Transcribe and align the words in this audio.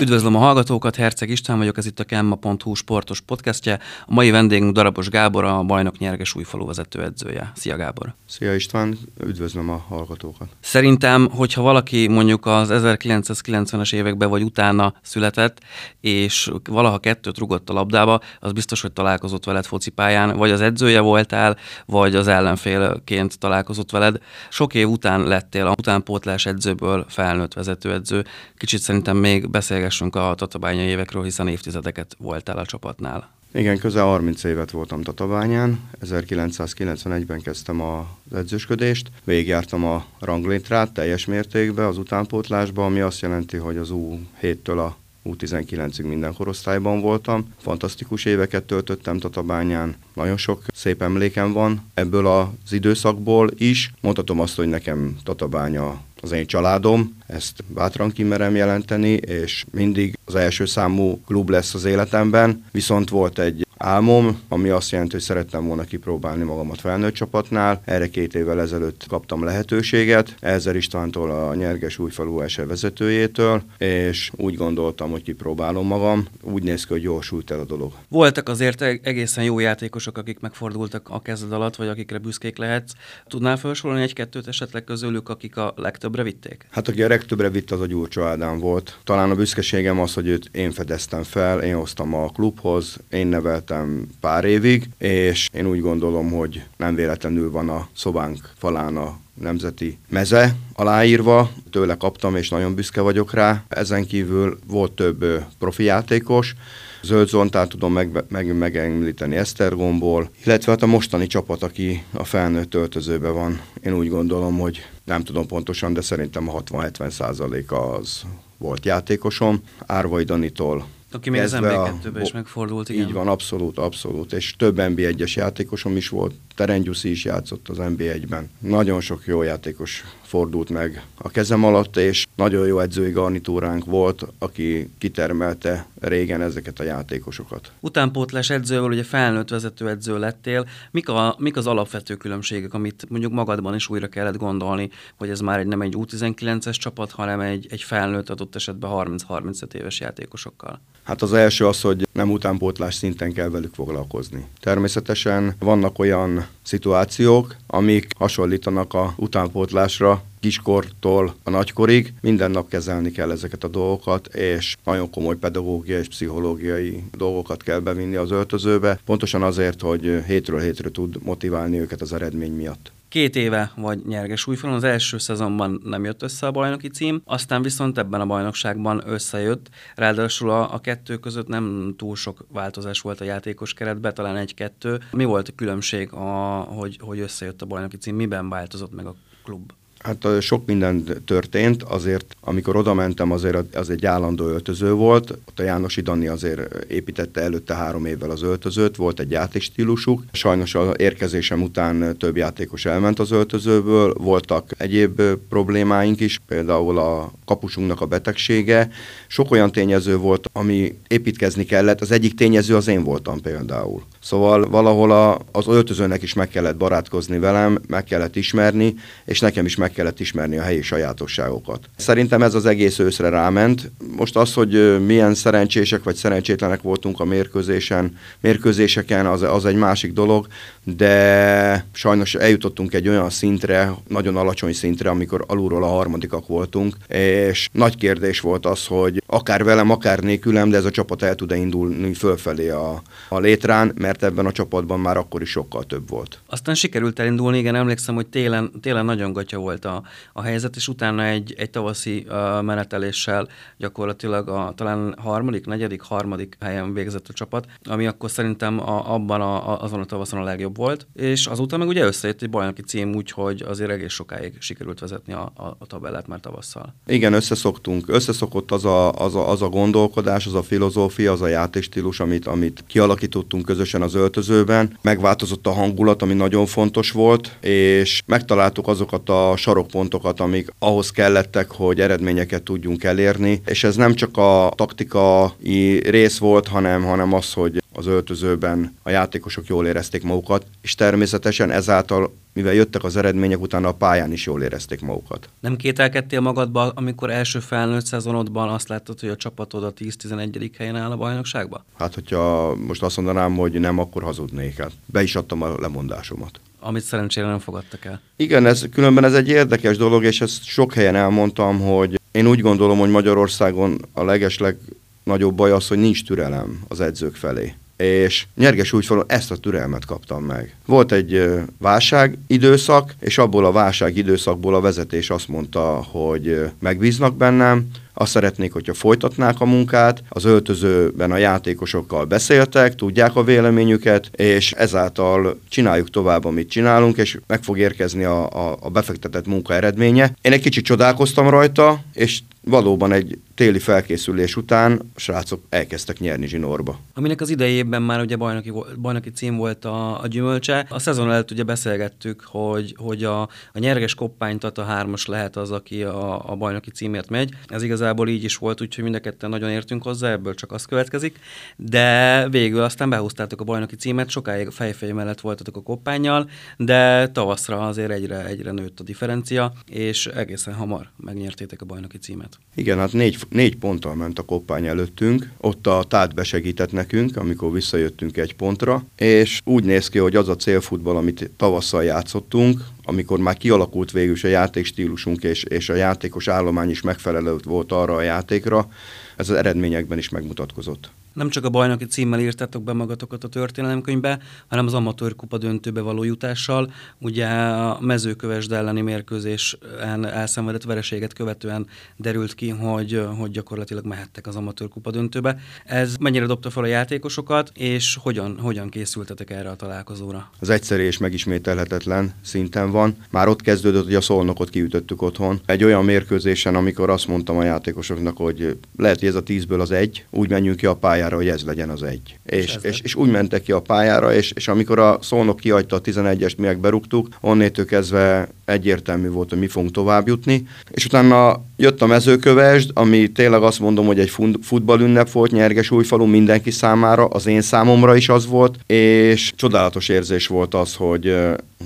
Üdvözlöm 0.00 0.34
a 0.34 0.38
hallgatókat, 0.38 0.96
Herceg 0.96 1.30
István 1.30 1.58
vagyok, 1.58 1.76
ez 1.76 1.86
itt 1.86 2.00
a 2.00 2.04
Kemma.hu 2.04 2.74
sportos 2.74 3.20
podcastje. 3.20 3.78
A 4.06 4.14
mai 4.14 4.30
vendégünk 4.30 4.74
Darabos 4.74 5.08
Gábor, 5.08 5.44
a 5.44 5.62
bajnok 5.62 5.98
nyerges 5.98 6.34
újfalu 6.34 6.66
vezetőedzője. 6.66 7.52
Szia 7.54 7.76
Gábor! 7.76 8.14
Szia 8.26 8.54
István, 8.54 8.98
üdvözlöm 9.24 9.70
a 9.70 9.84
hallgatókat! 9.88 10.48
Szerintem, 10.60 11.28
hogyha 11.30 11.62
valaki 11.62 12.08
mondjuk 12.08 12.46
az 12.46 12.68
1990-es 12.72 13.94
években 13.94 14.28
vagy 14.28 14.42
utána 14.42 14.94
született, 15.02 15.60
és 16.00 16.50
valaha 16.64 16.98
kettőt 16.98 17.38
rugott 17.38 17.70
a 17.70 17.72
labdába, 17.72 18.20
az 18.40 18.52
biztos, 18.52 18.80
hogy 18.80 18.92
találkozott 18.92 19.44
veled 19.44 19.64
focipályán, 19.64 20.36
vagy 20.36 20.50
az 20.50 20.60
edzője 20.60 21.00
voltál, 21.00 21.56
vagy 21.86 22.14
az 22.14 22.28
ellenfélként 22.28 23.38
találkozott 23.38 23.90
veled. 23.90 24.18
Sok 24.50 24.74
év 24.74 24.88
után 24.88 25.22
lettél 25.22 25.66
a 25.66 25.74
utánpótlás 25.78 26.46
edzőből 26.46 27.04
felnőtt 27.08 27.54
vezetőedző. 27.54 28.24
Kicsit 28.56 28.80
szerintem 28.80 29.16
még 29.16 29.50
beszélgessünk 29.50 29.88
beszélgessünk 29.90 30.16
a 30.16 30.34
tatabányai 30.34 30.86
évekről, 30.86 31.22
hiszen 31.22 31.48
évtizedeket 31.48 32.16
voltál 32.18 32.58
a 32.58 32.66
csapatnál. 32.66 33.30
Igen, 33.52 33.78
közel 33.78 34.04
30 34.04 34.44
évet 34.44 34.70
voltam 34.70 35.02
Tatabányán. 35.02 35.80
1991-ben 36.00 37.40
kezdtem 37.40 37.80
az 37.80 38.36
edzősködést. 38.36 39.10
Végigjártam 39.24 39.84
a 39.84 40.04
ranglétrát 40.18 40.92
teljes 40.92 41.24
mértékben 41.24 41.84
az 41.84 41.98
utánpótlásba, 41.98 42.84
ami 42.84 43.00
azt 43.00 43.20
jelenti, 43.20 43.56
hogy 43.56 43.76
az 43.76 43.90
U7-től 43.92 44.86
a 44.86 44.96
U19-ig 45.24 46.08
minden 46.08 46.34
korosztályban 46.34 47.00
voltam. 47.00 47.54
Fantasztikus 47.60 48.24
éveket 48.24 48.64
töltöttem 48.64 49.18
Tatabányán, 49.18 49.96
nagyon 50.14 50.36
sok 50.36 50.64
szép 50.74 51.02
emlékem 51.02 51.52
van 51.52 51.90
ebből 51.94 52.26
az 52.26 52.72
időszakból 52.72 53.50
is. 53.58 53.92
Mondhatom 54.00 54.40
azt, 54.40 54.56
hogy 54.56 54.68
nekem 54.68 55.16
Tatabánya 55.22 56.00
az 56.22 56.32
én 56.32 56.46
családom, 56.46 57.16
ezt 57.26 57.64
bátran 57.66 58.10
kimerem 58.10 58.54
jelenteni, 58.54 59.12
és 59.12 59.64
mindig 59.70 60.18
az 60.24 60.34
első 60.34 60.64
számú 60.64 61.20
klub 61.26 61.48
lesz 61.48 61.74
az 61.74 61.84
életemben, 61.84 62.64
viszont 62.72 63.08
volt 63.08 63.38
egy 63.38 63.66
álmom, 63.82 64.40
ami 64.48 64.68
azt 64.68 64.90
jelenti, 64.90 65.12
hogy 65.12 65.22
szerettem 65.22 65.66
volna 65.66 65.84
kipróbálni 65.84 66.44
magamat 66.44 66.80
felnőtt 66.80 67.14
csapatnál. 67.14 67.80
Erre 67.84 68.08
két 68.08 68.34
évvel 68.34 68.60
ezelőtt 68.60 69.04
kaptam 69.08 69.44
lehetőséget, 69.44 70.34
Ezer 70.40 70.76
Istvántól 70.76 71.30
a 71.30 71.54
Nyerges 71.54 71.98
újfalu 71.98 72.48
SE 72.48 72.66
vezetőjétől, 72.66 73.62
és 73.78 74.30
úgy 74.36 74.54
gondoltam, 74.54 75.10
hogy 75.10 75.22
kipróbálom 75.22 75.86
magam. 75.86 76.26
Úgy 76.42 76.62
néz 76.62 76.84
ki, 76.84 76.92
hogy 76.92 77.02
gyorsult 77.02 77.50
el 77.50 77.60
a 77.60 77.64
dolog. 77.64 77.92
Voltak 78.08 78.48
azért 78.48 78.80
e- 78.80 78.98
egészen 79.02 79.44
jó 79.44 79.58
játékosok, 79.58 80.18
akik 80.18 80.40
megfordultak 80.40 81.08
a 81.08 81.22
kezed 81.22 81.52
alatt, 81.52 81.76
vagy 81.76 81.88
akikre 81.88 82.18
büszkék 82.18 82.58
lehetsz. 82.58 82.92
Tudnál 83.26 83.56
felsorolni 83.56 84.02
egy-kettőt 84.02 84.48
esetleg 84.48 84.84
közülük, 84.84 85.28
akik 85.28 85.56
a 85.56 85.72
legtöbbre 85.76 86.22
vitték? 86.22 86.66
Hát 86.70 86.88
aki 86.88 87.02
a 87.02 87.08
legtöbbre 87.08 87.50
vitt, 87.50 87.70
az 87.70 87.80
a 87.80 87.86
Gyurcsó 87.86 88.22
Ádám 88.22 88.58
volt. 88.58 88.98
Talán 89.04 89.30
a 89.30 89.34
büszkeségem 89.34 90.00
az, 90.00 90.14
hogy 90.14 90.26
őt 90.26 90.48
én 90.52 90.70
fedeztem 90.70 91.22
fel, 91.22 91.62
én 91.62 91.74
hoztam 91.74 92.14
a 92.14 92.28
klubhoz, 92.28 92.96
én 93.10 93.26
nevelt 93.26 93.69
éltem 93.70 94.06
pár 94.20 94.44
évig, 94.44 94.88
és 94.98 95.48
én 95.52 95.66
úgy 95.66 95.80
gondolom, 95.80 96.30
hogy 96.30 96.62
nem 96.76 96.94
véletlenül 96.94 97.50
van 97.50 97.68
a 97.68 97.88
szobánk 97.96 98.50
falán 98.58 98.96
a 98.96 99.18
nemzeti 99.34 99.98
meze 100.08 100.54
aláírva, 100.72 101.50
tőle 101.70 101.94
kaptam, 101.94 102.36
és 102.36 102.48
nagyon 102.48 102.74
büszke 102.74 103.00
vagyok 103.00 103.32
rá. 103.32 103.64
Ezen 103.68 104.06
kívül 104.06 104.58
volt 104.66 104.92
több 104.92 105.44
profi 105.58 105.84
játékos, 105.84 106.54
Zöld 107.02 107.28
Zontát 107.28 107.68
tudom 107.68 107.92
meg, 107.92 108.24
meg, 108.28 108.56
megemlíteni 108.56 109.36
Esztergomból, 109.36 110.30
illetve 110.44 110.70
hát 110.70 110.82
a 110.82 110.86
mostani 110.86 111.26
csapat, 111.26 111.62
aki 111.62 112.04
a 112.12 112.24
felnőtt 112.24 112.74
öltözőben 112.74 113.34
van. 113.34 113.60
Én 113.84 113.94
úgy 113.94 114.08
gondolom, 114.08 114.58
hogy 114.58 114.86
nem 115.04 115.22
tudom 115.22 115.46
pontosan, 115.46 115.92
de 115.92 116.00
szerintem 116.00 116.48
a 116.48 116.62
60-70 116.62 117.10
százaléka 117.10 117.92
az 117.92 118.22
volt 118.58 118.84
játékosom. 118.84 119.60
Árvai 119.86 120.24
Danitól 120.24 120.84
aki 121.12 121.30
még 121.30 121.40
az 121.40 121.56
NB2-ben 121.56 122.22
is 122.22 122.32
megfordult, 122.32 122.88
igen. 122.88 123.06
Így 123.06 123.12
van, 123.12 123.28
abszolút, 123.28 123.78
abszolút. 123.78 124.32
És 124.32 124.56
több 124.56 124.76
NB1-es 124.78 125.32
játékosom 125.32 125.96
is 125.96 126.08
volt. 126.08 126.34
Terengyuszi 126.60 127.10
is 127.10 127.24
játszott 127.24 127.68
az 127.68 127.76
NB1-ben. 127.80 128.50
Nagyon 128.58 129.00
sok 129.00 129.22
jó 129.26 129.42
játékos 129.42 130.04
fordult 130.22 130.70
meg 130.70 131.04
a 131.16 131.28
kezem 131.28 131.64
alatt, 131.64 131.96
és 131.96 132.26
nagyon 132.36 132.66
jó 132.66 132.78
edzői 132.78 133.10
garnitúránk 133.10 133.84
volt, 133.84 134.26
aki 134.38 134.90
kitermelte 134.98 135.86
régen 136.00 136.42
ezeket 136.42 136.80
a 136.80 136.82
játékosokat. 136.82 137.72
Utánpótlás 137.80 138.50
edzővel 138.50 138.90
ugye 138.90 139.02
felnőtt 139.04 139.48
vezető 139.48 139.88
edző 139.88 140.18
lettél. 140.18 140.66
Mik, 140.90 141.08
a, 141.08 141.34
mik 141.38 141.56
az 141.56 141.66
alapvető 141.66 142.14
különbségek, 142.14 142.74
amit 142.74 143.06
mondjuk 143.08 143.32
magadban 143.32 143.74
is 143.74 143.88
újra 143.88 144.08
kellett 144.08 144.36
gondolni, 144.36 144.90
hogy 145.16 145.30
ez 145.30 145.40
már 145.40 145.58
egy, 145.58 145.66
nem 145.66 145.80
egy 145.80 145.94
U19-es 145.96 146.76
csapat, 146.78 147.10
hanem 147.10 147.40
egy, 147.40 147.66
egy 147.70 147.82
felnőtt 147.82 148.30
adott 148.30 148.54
esetben 148.54 148.90
30-35 148.94 149.74
éves 149.74 150.00
játékosokkal? 150.00 150.80
Hát 151.02 151.22
az 151.22 151.32
első 151.32 151.66
az, 151.66 151.80
hogy 151.80 152.08
nem 152.12 152.30
utánpótlás 152.30 152.94
szinten 152.94 153.32
kell 153.32 153.48
velük 153.48 153.74
foglalkozni. 153.74 154.46
Természetesen 154.60 155.54
vannak 155.58 155.98
olyan 155.98 156.46
szituációk, 156.62 157.56
amik 157.66 158.06
hasonlítanak 158.18 158.94
a 158.94 159.14
utánpótlásra, 159.16 160.22
kiskortól 160.40 161.34
a 161.42 161.50
nagykorig. 161.50 162.12
Minden 162.20 162.50
nap 162.50 162.68
kezelni 162.68 163.10
kell 163.10 163.30
ezeket 163.30 163.64
a 163.64 163.68
dolgokat, 163.68 164.34
és 164.34 164.76
nagyon 164.84 165.10
komoly 165.10 165.36
pedagógiai 165.36 166.00
és 166.00 166.08
pszichológiai 166.08 167.04
dolgokat 167.16 167.62
kell 167.62 167.78
bevinni 167.78 168.16
az 168.16 168.30
öltözőbe, 168.30 169.00
pontosan 169.04 169.42
azért, 169.42 169.80
hogy 169.80 170.22
hétről 170.26 170.60
hétre 170.60 170.90
tud 170.90 171.22
motiválni 171.22 171.80
őket 171.80 172.00
az 172.00 172.12
eredmény 172.12 172.52
miatt. 172.52 172.92
Két 173.10 173.36
éve 173.36 173.72
vagy 173.76 174.06
nyerges 174.06 174.46
újfalon, 174.46 174.76
az 174.76 174.84
első 174.84 175.18
szezonban 175.18 175.80
nem 175.84 176.04
jött 176.04 176.22
össze 176.22 176.46
a 176.46 176.50
bajnoki 176.50 176.88
cím, 176.88 177.22
aztán 177.24 177.62
viszont 177.62 177.98
ebben 177.98 178.20
a 178.20 178.26
bajnokságban 178.26 179.02
összejött, 179.06 179.68
ráadásul 179.94 180.50
a, 180.50 180.74
a 180.74 180.78
kettő 180.78 181.16
között 181.16 181.48
nem 181.48 181.94
túl 181.96 182.16
sok 182.16 182.46
változás 182.52 183.00
volt 183.00 183.20
a 183.20 183.24
játékos 183.24 183.74
keretben, 183.74 184.14
talán 184.14 184.36
egy-kettő. 184.36 185.00
Mi 185.10 185.24
volt 185.24 185.48
a 185.48 185.52
különbség, 185.56 186.12
a, 186.12 186.60
hogy, 186.60 186.98
hogy 187.00 187.20
összejött 187.20 187.62
a 187.62 187.66
bajnoki 187.66 187.96
cím, 187.96 188.16
miben 188.16 188.48
változott 188.48 188.94
meg 188.94 189.06
a 189.06 189.14
klub? 189.44 189.72
Hát 190.04 190.26
sok 190.40 190.66
minden 190.66 191.04
történt, 191.24 191.82
azért 191.82 192.36
amikor 192.40 192.76
oda 192.76 192.94
mentem, 192.94 193.30
azért 193.30 193.76
az 193.76 193.90
egy 193.90 194.06
állandó 194.06 194.46
öltöző 194.46 194.92
volt, 194.92 195.30
ott 195.30 195.58
a 195.60 195.62
Jánosi 195.62 196.00
Dani 196.00 196.26
azért 196.26 196.84
építette 196.84 197.40
előtte 197.40 197.74
három 197.74 198.04
évvel 198.04 198.30
az 198.30 198.42
öltözőt, 198.42 198.96
volt 198.96 199.20
egy 199.20 199.30
játékstílusuk, 199.30 200.24
sajnos 200.32 200.74
az 200.74 200.94
érkezésem 200.96 201.62
után 201.62 202.16
több 202.16 202.36
játékos 202.36 202.84
elment 202.84 203.18
az 203.18 203.30
öltözőből, 203.30 204.14
voltak 204.18 204.70
egyéb 204.76 205.22
problémáink 205.48 206.20
is, 206.20 206.40
például 206.46 206.98
a 206.98 207.32
kapusunknak 207.44 208.00
a 208.00 208.06
betegsége, 208.06 208.90
sok 209.26 209.50
olyan 209.50 209.72
tényező 209.72 210.16
volt, 210.16 210.50
ami 210.52 210.98
építkezni 211.08 211.64
kellett, 211.64 212.00
az 212.00 212.10
egyik 212.10 212.34
tényező 212.34 212.76
az 212.76 212.88
én 212.88 213.04
voltam 213.04 213.40
például. 213.40 214.02
Szóval 214.30 214.68
valahol 214.68 215.12
a, 215.12 215.38
az 215.52 215.66
öltözőnek 215.66 216.22
is 216.22 216.34
meg 216.34 216.48
kellett 216.48 216.76
barátkozni 216.76 217.38
velem, 217.38 217.78
meg 217.88 218.04
kellett 218.04 218.36
ismerni, 218.36 218.94
és 219.24 219.40
nekem 219.40 219.64
is 219.64 219.76
meg 219.76 219.92
kellett 219.92 220.20
ismerni 220.20 220.58
a 220.58 220.62
helyi 220.62 220.82
sajátosságokat. 220.82 221.80
Szerintem 221.96 222.42
ez 222.42 222.54
az 222.54 222.66
egész 222.66 222.98
őszre 222.98 223.28
ráment. 223.28 223.90
Most 224.16 224.36
az, 224.36 224.54
hogy 224.54 225.04
milyen 225.06 225.34
szerencsések 225.34 226.02
vagy 226.02 226.14
szerencsétlenek 226.14 226.82
voltunk 226.82 227.20
a 227.20 227.24
mérkőzésen, 227.24 228.16
mérkőzéseken, 228.40 229.26
az, 229.26 229.42
az 229.42 229.64
egy 229.64 229.76
másik 229.76 230.12
dolog, 230.12 230.46
de 230.84 231.86
sajnos 231.92 232.34
eljutottunk 232.34 232.94
egy 232.94 233.08
olyan 233.08 233.30
szintre, 233.30 233.92
nagyon 234.08 234.36
alacsony 234.36 234.72
szintre, 234.72 235.10
amikor 235.10 235.44
alulról 235.46 235.84
a 235.84 235.86
harmadikak 235.86 236.46
voltunk, 236.46 236.96
és 237.08 237.68
nagy 237.72 237.96
kérdés 237.96 238.40
volt 238.40 238.66
az, 238.66 238.86
hogy 238.86 239.22
akár 239.26 239.64
velem, 239.64 239.90
akár 239.90 240.18
nélkülem, 240.18 240.70
de 240.70 240.76
ez 240.76 240.84
a 240.84 240.90
csapat 240.90 241.22
el 241.22 241.34
tud-e 241.34 241.56
indulni 241.56 242.14
fölfelé 242.14 242.68
a, 242.68 243.02
a 243.28 243.38
létrán, 243.38 243.92
mert 243.98 244.19
ebben 244.22 244.46
a 244.46 244.52
csapatban 244.52 245.00
már 245.00 245.16
akkor 245.16 245.42
is 245.42 245.50
sokkal 245.50 245.84
több 245.84 246.08
volt. 246.08 246.40
Aztán 246.46 246.74
sikerült 246.74 247.18
elindulni, 247.18 247.58
igen, 247.58 247.74
emlékszem, 247.74 248.14
hogy 248.14 248.26
télen, 248.26 248.70
télen 248.80 249.04
nagyon 249.04 249.32
gatya 249.32 249.58
volt 249.58 249.84
a, 249.84 250.02
a 250.32 250.42
helyzet, 250.42 250.76
és 250.76 250.88
utána 250.88 251.24
egy, 251.24 251.54
egy 251.58 251.70
tavaszi 251.70 252.26
uh, 252.28 252.62
meneteléssel 252.62 253.48
gyakorlatilag 253.76 254.48
a 254.48 254.72
talán 254.76 255.14
harmadik, 255.18 255.66
negyedik, 255.66 256.00
harmadik 256.00 256.56
helyen 256.60 256.92
végzett 256.92 257.28
a 257.28 257.32
csapat, 257.32 257.66
ami 257.84 258.06
akkor 258.06 258.30
szerintem 258.30 258.80
a, 258.80 259.14
abban 259.14 259.40
a, 259.40 259.70
a, 259.70 259.82
azon 259.82 260.00
a 260.00 260.04
tavaszon 260.04 260.40
a 260.40 260.44
legjobb 260.44 260.76
volt, 260.76 261.06
és 261.14 261.46
azután 261.46 261.78
meg 261.78 261.88
ugye 261.88 262.04
összejött 262.04 262.42
egy 262.42 262.50
bajnoki 262.50 262.82
cím 262.82 263.14
úgy, 263.14 263.30
hogy 263.30 263.62
azért 263.62 263.90
egész 263.90 264.12
sokáig 264.12 264.56
sikerült 264.58 265.00
vezetni 265.00 265.32
a, 265.32 265.52
a, 265.56 265.76
a 265.78 265.86
tabellát 265.86 266.26
már 266.26 266.40
tavasszal. 266.40 266.94
Igen, 267.06 267.32
összeszoktunk. 267.32 268.08
Összeszokott 268.08 268.70
az 268.70 268.84
a, 268.84 269.12
az, 269.12 269.34
a, 269.34 269.50
az 269.50 269.62
a 269.62 269.68
gondolkodás, 269.68 270.46
az 270.46 270.54
a 270.54 270.62
filozófia, 270.62 271.32
az 271.32 271.42
a 271.42 271.46
játéstílus, 271.46 272.20
amit, 272.20 272.46
amit 272.46 272.84
kialakítottunk 272.86 273.64
közösen 273.64 273.99
az 274.02 274.14
öltözőben. 274.14 274.98
Megváltozott 275.02 275.66
a 275.66 275.72
hangulat, 275.72 276.22
ami 276.22 276.34
nagyon 276.34 276.66
fontos 276.66 277.10
volt, 277.10 277.56
és 277.60 278.22
megtaláltuk 278.26 278.88
azokat 278.88 279.28
a 279.28 279.54
sarokpontokat, 279.56 280.40
amik 280.40 280.72
ahhoz 280.78 281.10
kellettek, 281.10 281.70
hogy 281.70 282.00
eredményeket 282.00 282.62
tudjunk 282.62 283.04
elérni, 283.04 283.62
és 283.66 283.84
ez 283.84 283.96
nem 283.96 284.14
csak 284.14 284.36
a 284.36 284.72
taktikai 284.76 286.10
rész 286.10 286.38
volt, 286.38 286.68
hanem, 286.68 287.04
hanem 287.04 287.32
az, 287.32 287.52
hogy 287.52 287.79
az 287.92 288.06
öltözőben 288.06 288.96
a 289.02 289.10
játékosok 289.10 289.66
jól 289.66 289.86
érezték 289.86 290.22
magukat, 290.22 290.66
és 290.82 290.94
természetesen 290.94 291.70
ezáltal 291.70 292.32
mivel 292.52 292.72
jöttek 292.72 293.04
az 293.04 293.16
eredmények, 293.16 293.60
utána 293.60 293.88
a 293.88 293.94
pályán 293.94 294.32
is 294.32 294.46
jól 294.46 294.62
érezték 294.62 295.00
magukat. 295.00 295.48
Nem 295.60 295.76
kételkedtél 295.76 296.40
magadba, 296.40 296.92
amikor 296.94 297.30
első 297.30 297.58
felnőtt 297.58 298.04
szezonodban 298.06 298.68
azt 298.68 298.88
láttad, 298.88 299.20
hogy 299.20 299.28
a 299.28 299.36
csapatod 299.36 299.84
a 299.84 299.92
10-11. 299.92 300.70
helyen 300.78 300.96
áll 300.96 301.10
a 301.10 301.16
bajnokságban? 301.16 301.84
Hát, 301.98 302.14
hogyha 302.14 302.74
most 302.76 303.02
azt 303.02 303.16
mondanám, 303.16 303.56
hogy 303.56 303.72
nem, 303.72 303.98
akkor 303.98 304.22
hazudnék. 304.22 304.78
Hát 304.78 304.92
be 305.06 305.22
is 305.22 305.36
adtam 305.36 305.62
a 305.62 305.80
lemondásomat. 305.80 306.60
Amit 306.80 307.02
szerencsére 307.02 307.46
nem 307.46 307.58
fogadtak 307.58 308.04
el. 308.04 308.20
Igen, 308.36 308.66
ez, 308.66 308.86
különben 308.92 309.24
ez 309.24 309.34
egy 309.34 309.48
érdekes 309.48 309.96
dolog, 309.96 310.24
és 310.24 310.40
ezt 310.40 310.64
sok 310.64 310.94
helyen 310.94 311.14
elmondtam, 311.14 311.80
hogy 311.80 312.20
én 312.30 312.46
úgy 312.46 312.60
gondolom, 312.60 312.98
hogy 312.98 313.10
Magyarországon 313.10 314.00
a 314.12 314.24
legesleg 314.24 314.76
nagyobb 315.24 315.54
baj 315.54 315.70
az, 315.70 315.88
hogy 315.88 315.98
nincs 315.98 316.24
türelem 316.24 316.80
az 316.88 317.00
edzők 317.00 317.36
felé 317.36 317.74
és 318.02 318.46
nyerges 318.56 318.92
úgy 318.92 319.04
falon 319.04 319.24
ezt 319.26 319.50
a 319.50 319.56
türelmet 319.56 320.04
kaptam 320.04 320.44
meg. 320.44 320.74
Volt 320.86 321.12
egy 321.12 321.50
válság 321.78 322.38
időszak, 322.46 323.14
és 323.20 323.38
abból 323.38 323.64
a 323.64 323.72
válság 323.72 324.16
időszakból 324.16 324.74
a 324.74 324.80
vezetés 324.80 325.30
azt 325.30 325.48
mondta, 325.48 326.04
hogy 326.10 326.70
megbíznak 326.78 327.36
bennem, 327.36 327.90
azt 328.14 328.30
szeretnék, 328.30 328.72
hogyha 328.72 328.94
folytatnák 328.94 329.60
a 329.60 329.64
munkát, 329.64 330.22
az 330.28 330.44
öltözőben 330.44 331.32
a 331.32 331.36
játékosokkal 331.36 332.24
beszéltek, 332.24 332.94
tudják 332.94 333.36
a 333.36 333.44
véleményüket, 333.44 334.30
és 334.36 334.72
ezáltal 334.72 335.60
csináljuk 335.68 336.10
tovább, 336.10 336.44
amit 336.44 336.70
csinálunk, 336.70 337.16
és 337.16 337.38
meg 337.46 337.62
fog 337.62 337.78
érkezni 337.78 338.24
a, 338.24 338.48
a, 338.48 338.76
a 338.80 338.88
befektetett 338.88 339.46
munka 339.46 339.74
eredménye. 339.74 340.34
Én 340.42 340.52
egy 340.52 340.60
kicsit 340.60 340.84
csodálkoztam 340.84 341.48
rajta, 341.48 342.00
és 342.12 342.40
valóban 342.64 343.12
egy 343.12 343.38
téli 343.54 343.78
felkészülés 343.78 344.56
után 344.56 345.10
a 345.14 345.20
srácok 345.20 345.62
elkezdtek 345.68 346.18
nyerni 346.18 346.46
zsinórba. 346.46 346.98
Aminek 347.14 347.40
az 347.40 347.48
idejében 347.48 348.02
már 348.02 348.20
ugye 348.20 348.36
bajnoki, 348.36 348.72
bajnoki 349.00 349.30
cím 349.30 349.56
volt 349.56 349.84
a, 349.84 350.22
a 350.22 350.26
gyümölcse. 350.26 350.86
A 350.88 350.98
szezon 350.98 351.30
előtt 351.30 351.50
ugye 351.50 351.62
beszélgettük, 351.62 352.42
hogy, 352.46 352.94
hogy 352.98 353.24
a, 353.24 353.40
a 353.72 353.78
nyerges 353.78 354.14
koppánytat 354.14 354.78
a 354.78 354.84
hármas 354.84 355.26
lehet 355.26 355.56
az, 355.56 355.70
aki 355.70 356.02
a, 356.02 356.50
a 356.50 356.54
bajnoki 356.54 356.90
címért 356.90 357.28
megy. 357.28 357.50
Ez 357.66 357.82
igazából 358.00 358.28
így 358.28 358.44
is 358.44 358.56
volt, 358.56 358.80
úgyhogy 358.80 359.04
mind 359.04 359.16
a 359.16 359.20
ketten 359.20 359.50
nagyon 359.50 359.70
értünk 359.70 360.02
hozzá, 360.02 360.30
ebből 360.30 360.54
csak 360.54 360.72
az 360.72 360.84
következik. 360.84 361.38
De 361.76 362.48
végül 362.48 362.82
aztán 362.82 363.10
behúztátok 363.10 363.60
a 363.60 363.64
bajnoki 363.64 363.96
címet, 363.96 364.28
sokáig 364.28 364.68
fejfej 364.68 365.12
mellett 365.12 365.40
voltatok 365.40 365.76
a 365.76 365.82
koppányjal, 365.82 366.50
de 366.76 367.28
tavaszra 367.28 367.86
azért 367.86 368.10
egyre, 368.10 368.44
egyre 368.46 368.70
nőtt 368.70 369.00
a 369.00 369.02
differencia, 369.02 369.72
és 369.90 370.26
egészen 370.26 370.74
hamar 370.74 371.08
megnyertétek 371.16 371.82
a 371.82 371.84
bajnoki 371.84 372.18
címet. 372.18 372.58
Igen, 372.74 372.98
hát 372.98 373.12
négy, 373.12 373.38
négy 373.48 373.76
ponttal 373.76 374.14
ment 374.14 374.38
a 374.38 374.42
koppány 374.42 374.86
előttünk, 374.86 375.50
ott 375.58 375.86
a 375.86 376.04
tát 376.08 376.34
besegített 376.34 376.92
nekünk, 376.92 377.36
amikor 377.36 377.72
visszajöttünk 377.72 378.36
egy 378.36 378.54
pontra, 378.54 379.04
és 379.16 379.60
úgy 379.64 379.84
néz 379.84 380.08
ki, 380.08 380.18
hogy 380.18 380.36
az 380.36 380.48
a 380.48 380.56
célfutball, 380.56 381.16
amit 381.16 381.50
tavasszal 381.56 382.04
játszottunk, 382.04 382.80
amikor 383.10 383.38
már 383.38 383.56
kialakult 383.56 384.10
végül 384.10 384.34
is 384.34 384.44
a 384.44 384.48
játékstílusunk, 384.48 385.42
és, 385.42 385.62
és 385.62 385.88
a 385.88 385.94
játékos 385.94 386.48
állomány 386.48 386.90
is 386.90 387.00
megfelelő 387.00 387.56
volt 387.64 387.92
arra 387.92 388.14
a 388.14 388.22
játékra, 388.22 388.88
ez 389.36 389.50
az 389.50 389.56
eredményekben 389.56 390.18
is 390.18 390.28
megmutatkozott 390.28 391.10
nem 391.32 391.48
csak 391.48 391.64
a 391.64 391.68
bajnoki 391.68 392.04
címmel 392.04 392.40
írtátok 392.40 392.82
be 392.82 392.92
magatokat 392.92 393.44
a 393.44 393.48
történelemkönyvbe, 393.48 394.38
hanem 394.68 394.86
az 394.86 394.94
amatőr 394.94 395.34
kupa 395.36 395.58
döntőbe 395.58 396.00
való 396.00 396.22
jutással. 396.22 396.92
Ugye 397.18 397.46
a 397.46 398.00
mezőkövesd 398.00 398.72
elleni 398.72 399.00
mérkőzésen 399.00 400.26
elszenvedett 400.26 400.82
vereséget 400.82 401.32
követően 401.32 401.86
derült 402.16 402.54
ki, 402.54 402.68
hogy, 402.68 403.26
hogy 403.38 403.50
gyakorlatilag 403.50 404.04
mehettek 404.06 404.46
az 404.46 404.56
amatőr 404.56 404.88
kupa 404.88 405.10
döntőbe. 405.10 405.58
Ez 405.84 406.16
mennyire 406.20 406.46
dobta 406.46 406.70
fel 406.70 406.82
a 406.82 406.86
játékosokat, 406.86 407.70
és 407.74 408.18
hogyan, 408.20 408.58
hogyan 408.58 408.88
készültetek 408.88 409.50
erre 409.50 409.70
a 409.70 409.76
találkozóra? 409.76 410.50
Az 410.58 410.68
egyszerű 410.70 411.02
és 411.02 411.18
megismételhetetlen 411.18 412.32
szinten 412.42 412.90
van. 412.90 413.16
Már 413.30 413.48
ott 413.48 413.60
kezdődött, 413.60 414.04
hogy 414.04 414.14
a 414.14 414.20
szolnokot 414.20 414.70
kiütöttük 414.70 415.22
otthon. 415.22 415.60
Egy 415.66 415.84
olyan 415.84 416.04
mérkőzésen, 416.04 416.74
amikor 416.74 417.10
azt 417.10 417.26
mondtam 417.26 417.58
a 417.58 417.64
játékosoknak, 417.64 418.36
hogy 418.36 418.78
lehet, 418.96 419.18
hogy 419.18 419.28
ez 419.28 419.34
a 419.34 419.42
tízből 419.42 419.80
az 419.80 419.90
egy, 419.90 420.24
úgy 420.30 420.48
menjünk 420.48 420.76
ki 420.76 420.86
a 420.86 420.94
pályára, 420.94 421.19
pályára, 421.20 421.36
hogy 421.36 421.48
ez 421.48 421.62
legyen 421.64 421.88
az 421.88 422.02
egy. 422.02 422.38
És, 422.46 422.64
és, 422.64 422.76
és, 422.82 423.00
és 423.00 423.14
úgy 423.14 423.30
mentek 423.30 423.62
ki 423.62 423.72
a 423.72 423.80
pályára, 423.80 424.34
és, 424.34 424.52
és 424.52 424.68
amikor 424.68 424.98
a 424.98 425.18
szónok 425.20 425.60
kiadta 425.60 425.96
a 425.96 426.00
11-est, 426.00 426.56
mi 426.56 426.74
berúgtuk, 426.74 427.28
onnétől 427.40 427.84
kezdve 427.84 428.48
egyértelmű 428.64 429.28
volt, 429.28 429.48
hogy 429.48 429.58
mi 429.58 429.66
fogunk 429.66 429.90
tovább 429.90 430.28
jutni. 430.28 430.66
És 430.90 431.04
utána 431.04 431.62
jött 431.76 432.02
a 432.02 432.06
mezőkövesd, 432.06 432.90
ami 432.94 433.32
tényleg 433.32 433.62
azt 433.62 433.80
mondom, 433.80 434.06
hogy 434.06 434.18
egy 434.18 434.32
futballünnep 434.62 435.30
volt, 435.30 435.50
nyerges 435.50 435.90
újfalu 435.90 436.26
mindenki 436.26 436.70
számára, 436.70 437.26
az 437.26 437.46
én 437.46 437.60
számomra 437.60 438.16
is 438.16 438.28
az 438.28 438.46
volt, 438.46 438.78
és 438.86 439.52
csodálatos 439.56 440.08
érzés 440.08 440.46
volt 440.46 440.74
az, 440.74 440.94
hogy, 440.94 441.36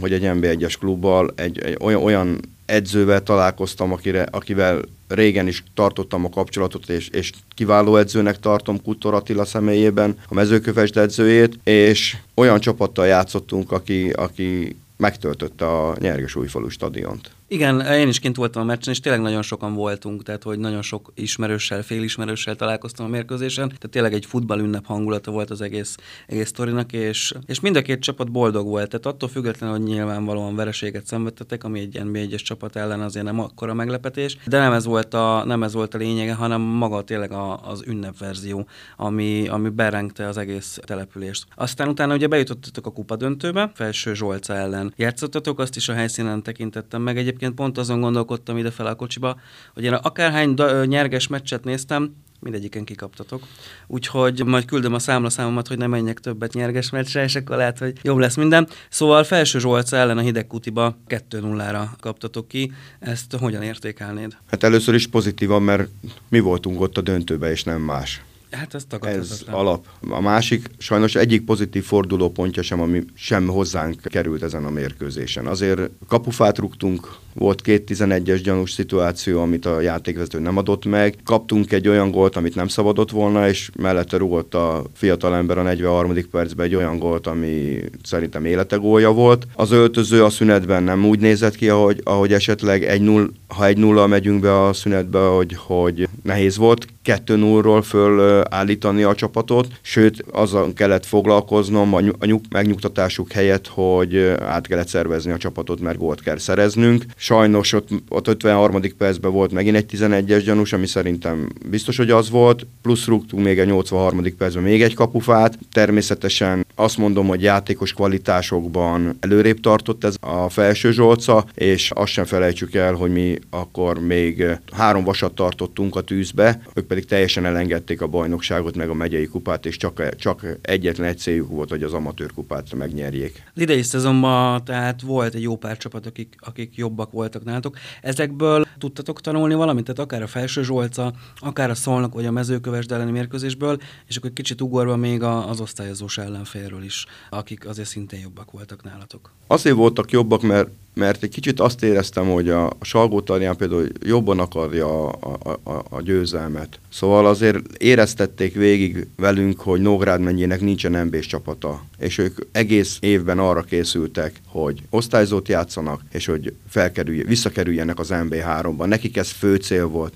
hogy 0.00 0.12
egy 0.12 0.22
NB1-es 0.24 0.74
klubbal 0.78 1.32
egy, 1.36 1.58
egy 1.58 1.76
olyan, 1.80 2.02
olyan 2.02 2.40
edzővel 2.66 3.22
találkoztam, 3.22 3.92
akire, 3.92 4.22
akivel 4.30 4.80
régen 5.08 5.46
is 5.46 5.64
tartottam 5.74 6.24
a 6.24 6.28
kapcsolatot, 6.28 6.88
és, 6.88 7.08
és 7.08 7.32
kiváló 7.54 7.96
edzőnek 7.96 8.38
tartom 8.38 8.82
Kutor 8.82 9.14
Attila 9.14 9.44
személyében, 9.44 10.18
a 10.28 10.34
mezőkövesd 10.34 10.96
edzőjét, 10.96 11.58
és 11.64 12.16
olyan 12.34 12.60
csapattal 12.60 13.06
játszottunk, 13.06 13.72
aki, 13.72 14.10
aki 14.10 14.76
megtöltötte 14.96 15.66
a 15.66 15.96
Nyerges 15.98 16.34
Újfalu 16.36 16.68
stadiont. 16.68 17.30
Igen, 17.48 17.80
én 17.80 18.08
is 18.08 18.18
kint 18.18 18.36
voltam 18.36 18.62
a 18.62 18.64
meccsen, 18.64 18.92
és 18.92 19.00
tényleg 19.00 19.20
nagyon 19.22 19.42
sokan 19.42 19.74
voltunk, 19.74 20.22
tehát 20.22 20.42
hogy 20.42 20.58
nagyon 20.58 20.82
sok 20.82 21.12
ismerőssel, 21.14 21.82
félismerőssel 21.82 22.54
találkoztam 22.54 23.06
a 23.06 23.08
mérkőzésen, 23.08 23.68
tehát 23.68 23.88
tényleg 23.90 24.12
egy 24.12 24.26
futball 24.26 24.80
hangulata 24.84 25.30
volt 25.30 25.50
az 25.50 25.60
egész, 25.60 25.96
egész 26.26 26.48
sztorinak, 26.48 26.92
és, 26.92 27.34
és 27.46 27.60
mind 27.60 27.76
a 27.76 27.82
két 27.82 28.00
csapat 28.00 28.30
boldog 28.30 28.66
volt, 28.66 28.88
tehát 28.88 29.06
attól 29.06 29.28
függetlenül, 29.28 29.76
hogy 29.76 29.84
nyilvánvalóan 29.84 30.54
vereséget 30.54 31.06
szenvedtetek, 31.06 31.64
ami 31.64 31.80
egy 31.80 32.00
NB1-es 32.04 32.42
csapat 32.42 32.76
ellen 32.76 33.00
azért 33.00 33.24
nem 33.24 33.40
akkora 33.40 33.74
meglepetés, 33.74 34.36
de 34.46 34.58
nem 34.58 34.72
ez 34.72 34.84
volt 34.84 35.14
a, 35.14 35.42
nem 35.44 35.62
ez 35.62 35.72
volt 35.72 35.94
a 35.94 35.98
lényege, 35.98 36.34
hanem 36.34 36.60
maga 36.60 37.02
tényleg 37.02 37.32
a, 37.32 37.68
az 37.68 37.82
ünnepverzió, 37.86 38.66
ami, 38.96 39.48
ami 39.48 39.68
berengte 39.68 40.26
az 40.26 40.36
egész 40.36 40.78
települést. 40.84 41.44
Aztán 41.54 41.88
utána 41.88 42.14
ugye 42.14 42.26
bejutottatok 42.26 42.86
a 42.86 42.90
kupa 42.90 43.16
döntőbe, 43.16 43.70
Felső 43.74 44.14
Zsolca 44.14 44.54
ellen 44.54 44.92
játszottatok, 44.96 45.58
azt 45.58 45.76
is 45.76 45.88
a 45.88 45.92
helyszínen 45.92 46.42
tekintettem 46.42 47.02
meg. 47.02 47.16
Egyébként 47.16 47.33
egyébként 47.34 47.54
pont 47.54 47.78
azon 47.78 48.00
gondolkodtam 48.00 48.56
ide 48.56 48.70
fel 48.70 48.86
a 48.86 48.94
kocsiba, 48.94 49.40
hogy 49.74 49.84
én 49.84 49.92
akárhány 49.92 50.54
da- 50.54 50.84
nyerges 50.84 51.26
meccset 51.26 51.64
néztem, 51.64 52.14
mindegyiken 52.40 52.84
kikaptatok. 52.84 53.42
Úgyhogy 53.86 54.44
majd 54.44 54.64
küldöm 54.64 54.94
a 54.94 54.98
számlaszámomat, 54.98 55.68
hogy 55.68 55.78
ne 55.78 55.86
menjek 55.86 56.20
többet 56.20 56.52
nyerges 56.52 56.90
meccsre, 56.90 57.22
és 57.22 57.34
akkor 57.34 57.56
lehet, 57.56 57.78
hogy 57.78 57.98
jobb 58.02 58.18
lesz 58.18 58.36
minden. 58.36 58.68
Szóval 58.88 59.24
Felső 59.24 59.58
Zsolca 59.58 59.96
ellen 59.96 60.18
a 60.18 60.20
Hidegkutiba 60.20 60.96
2-0-ra 61.08 61.84
kaptatok 62.00 62.48
ki. 62.48 62.72
Ezt 62.98 63.36
hogyan 63.36 63.62
értékelnéd? 63.62 64.36
Hát 64.50 64.62
először 64.62 64.94
is 64.94 65.06
pozitívan, 65.06 65.62
mert 65.62 65.88
mi 66.28 66.40
voltunk 66.40 66.80
ott 66.80 66.96
a 66.96 67.00
döntőbe, 67.00 67.50
és 67.50 67.64
nem 67.64 67.80
más. 67.80 68.22
Hát 68.54 68.74
ez 68.74 68.86
Ez 69.00 69.44
alap. 69.50 69.86
A 70.08 70.20
másik, 70.20 70.70
sajnos 70.78 71.14
egyik 71.14 71.44
pozitív 71.44 71.84
fordulópontja 71.84 72.62
sem, 72.62 72.80
ami 72.80 73.04
sem 73.14 73.46
hozzánk 73.46 74.00
került 74.02 74.42
ezen 74.42 74.64
a 74.64 74.70
mérkőzésen. 74.70 75.46
Azért 75.46 75.90
kapufát 76.08 76.58
rúgtunk, 76.58 77.16
volt 77.34 77.60
két 77.60 77.90
11-es 77.94 78.40
gyanús 78.42 78.72
szituáció, 78.72 79.40
amit 79.40 79.66
a 79.66 79.80
játékvezető 79.80 80.38
nem 80.38 80.56
adott 80.56 80.84
meg. 80.84 81.16
Kaptunk 81.24 81.72
egy 81.72 81.88
olyan 81.88 82.10
gólt, 82.10 82.36
amit 82.36 82.54
nem 82.54 82.68
szabadott 82.68 83.10
volna, 83.10 83.48
és 83.48 83.70
mellette 83.76 84.16
rúgott 84.16 84.54
a 84.54 84.84
fiatalember 84.94 85.58
a 85.58 85.62
43. 85.62 86.14
percben 86.30 86.66
egy 86.66 86.74
olyan 86.74 86.98
gólt, 86.98 87.26
ami 87.26 87.78
szerintem 88.02 88.44
élete 88.44 88.76
gólja 88.76 89.12
volt. 89.12 89.46
Az 89.54 89.70
öltöző 89.70 90.24
a 90.24 90.30
szünetben 90.30 90.82
nem 90.82 91.06
úgy 91.06 91.18
nézett 91.18 91.54
ki, 91.54 91.68
ahogy, 91.68 92.00
ahogy 92.04 92.32
esetleg 92.32 92.84
egy 92.84 93.00
0 93.00 93.28
ha 93.54 93.66
egy 93.66 93.76
nulla 93.76 94.06
megyünk 94.06 94.40
be 94.40 94.62
a 94.62 94.72
szünetbe, 94.72 95.18
hogy, 95.18 95.56
hogy 95.66 96.08
nehéz 96.22 96.56
volt 96.56 96.86
2-0-ról 97.04 97.82
fölállítani 97.84 99.02
a 99.02 99.14
csapatot, 99.14 99.66
sőt, 99.80 100.24
azzal 100.30 100.72
kellett 100.72 101.06
foglalkoznom 101.06 101.94
a, 101.94 102.00
nyug, 102.00 102.40
megnyugtatásuk 102.50 103.32
helyett, 103.32 103.66
hogy 103.66 104.18
át 104.40 104.66
kellett 104.66 104.88
szervezni 104.88 105.32
a 105.32 105.36
csapatot, 105.36 105.80
mert 105.80 105.98
gólt 105.98 106.22
kell 106.22 106.38
szereznünk. 106.38 107.04
Sajnos 107.24 107.72
ott, 107.72 107.88
ott 108.08 108.28
53. 108.28 108.80
percben 108.98 109.32
volt 109.32 109.52
megint 109.52 109.76
egy 109.76 109.90
11-es 109.92 110.42
gyanús, 110.44 110.72
ami 110.72 110.86
szerintem 110.86 111.48
biztos, 111.70 111.96
hogy 111.96 112.10
az 112.10 112.30
volt, 112.30 112.66
plusz 112.82 113.06
rúgtunk 113.06 113.44
még 113.44 113.58
egy 113.58 113.66
83. 113.66 114.36
percben 114.38 114.62
még 114.62 114.82
egy 114.82 114.94
kapufát. 114.94 115.58
Természetesen 115.72 116.66
azt 116.74 116.96
mondom, 116.96 117.26
hogy 117.26 117.42
játékos 117.42 117.92
kvalitásokban 117.92 119.16
előrébb 119.20 119.60
tartott 119.60 120.04
ez 120.04 120.14
a 120.20 120.48
felső 120.48 120.92
zsolca, 120.92 121.44
és 121.54 121.90
azt 121.90 122.12
sem 122.12 122.24
felejtsük 122.24 122.74
el, 122.74 122.94
hogy 122.94 123.12
mi 123.12 123.38
akkor 123.50 123.98
még 123.98 124.44
három 124.72 125.04
vasat 125.04 125.34
tartottunk 125.34 125.96
a 125.96 126.00
tűzbe, 126.00 126.60
ők 126.74 126.86
pedig 126.86 127.04
teljesen 127.04 127.44
elengedték 127.44 128.00
a 128.00 128.06
bajnokságot, 128.06 128.76
meg 128.76 128.88
a 128.88 128.94
megyei 128.94 129.26
kupát, 129.26 129.66
és 129.66 129.76
csak, 129.76 130.16
csak 130.16 130.46
egyetlen 130.62 131.08
egy 131.08 131.18
céljuk 131.18 131.48
volt, 131.48 131.70
hogy 131.70 131.82
az 131.82 131.92
amatőr 131.92 132.32
kupát 132.34 132.74
megnyerjék. 132.74 133.42
Az 133.54 133.62
idei 133.62 133.82
szezonban 133.82 134.64
tehát 134.64 135.00
volt 135.00 135.34
egy 135.34 135.42
jó 135.42 135.56
pár 135.56 135.76
csapat, 135.76 136.06
akik, 136.06 136.34
akik 136.38 136.76
jobbak 136.76 137.12
voltak 137.14 137.44
nálatok. 137.44 137.76
Ezekből 138.02 138.64
tudtatok 138.78 139.20
tanulni 139.20 139.54
valamit? 139.54 139.84
Tehát 139.84 140.00
akár 140.00 140.22
a 140.22 140.26
Felső 140.26 140.62
Zsolca, 140.62 141.12
akár 141.36 141.70
a 141.70 141.74
Szolnok 141.74 142.14
vagy 142.14 142.26
a 142.26 142.30
mezőköves 142.30 142.84
elleni 142.84 143.10
mérkőzésből, 143.10 143.78
és 144.06 144.16
akkor 144.16 144.32
kicsit 144.32 144.60
ugorva 144.60 144.96
még 144.96 145.22
az 145.22 145.60
osztályozós 145.60 146.18
ellenfélről 146.18 146.82
is, 146.82 147.06
akik 147.30 147.66
azért 147.68 147.88
szintén 147.88 148.20
jobbak 148.20 148.50
voltak 148.50 148.82
nálatok. 148.82 149.30
Azért 149.46 149.76
voltak 149.76 150.10
jobbak, 150.10 150.42
mert 150.42 150.68
mert 150.94 151.22
egy 151.22 151.30
kicsit 151.30 151.60
azt 151.60 151.82
éreztem, 151.82 152.30
hogy 152.30 152.48
a, 152.48 152.66
a 152.66 152.76
Salgó 152.80 153.20
például 153.20 153.88
jobban 154.04 154.38
akarja 154.38 155.08
a, 155.08 155.36
a, 155.42 155.70
a, 155.70 155.84
a 155.90 156.02
győzelmet. 156.02 156.78
Szóval 156.92 157.26
azért 157.26 157.58
éreztették 157.78 158.54
végig 158.54 159.06
velünk, 159.16 159.60
hogy 159.60 159.80
Nógrád 159.80 160.20
mennyinek 160.20 160.60
nincsen 160.60 161.06
nb 161.06 161.18
csapata, 161.18 161.84
és 161.98 162.18
ők 162.18 162.38
egész 162.52 162.96
évben 163.00 163.38
arra 163.38 163.62
készültek, 163.62 164.40
hogy 164.46 164.82
osztályzót 164.90 165.48
játszanak, 165.48 166.00
és 166.12 166.26
hogy 166.26 166.54
felkerülj, 166.68 167.22
visszakerüljenek 167.22 167.98
az 167.98 168.08
MB3-ba. 168.12 168.86
Nekik 168.86 169.16
ez 169.16 169.30
fő 169.30 169.56
cél 169.56 169.86
volt. 169.86 170.12